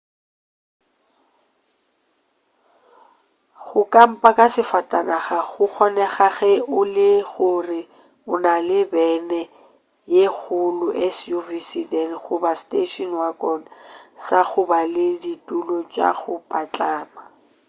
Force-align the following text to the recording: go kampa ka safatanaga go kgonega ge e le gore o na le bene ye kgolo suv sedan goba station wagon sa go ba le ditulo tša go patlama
go 3.65 3.81
kampa 3.93 4.29
ka 4.37 4.45
safatanaga 4.55 5.37
go 5.51 5.65
kgonega 5.73 6.27
ge 6.35 6.51
e 6.81 6.81
le 6.95 7.09
gore 7.31 7.81
o 8.31 8.33
na 8.43 8.53
le 8.67 8.79
bene 8.93 9.41
ye 10.13 10.23
kgolo 10.37 10.87
suv 11.19 11.47
sedan 11.69 12.11
goba 12.25 12.51
station 12.63 13.09
wagon 13.21 13.61
sa 14.25 14.39
go 14.49 14.61
ba 14.69 14.79
le 14.93 15.05
ditulo 15.23 15.77
tša 15.93 16.09
go 16.19 16.33
patlama 16.51 17.23